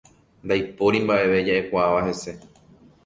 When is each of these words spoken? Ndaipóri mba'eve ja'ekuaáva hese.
Ndaipóri 0.47 0.99
mba'eve 1.03 1.43
ja'ekuaáva 1.49 2.03
hese. 2.07 2.31